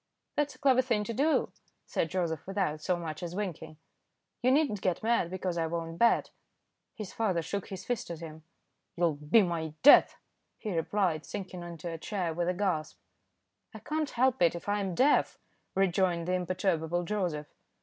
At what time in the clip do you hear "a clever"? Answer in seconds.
0.55-0.81